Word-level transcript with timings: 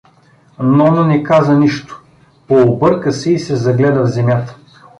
Нона 0.59 1.07
не 1.07 1.23
каза 1.23 1.57
нищо, 1.59 2.03
пообърка 2.47 3.11
се 3.13 3.31
и 3.31 3.39
се 3.39 3.55
загледа 3.55 4.03
в 4.03 4.07
земята. 4.07 4.57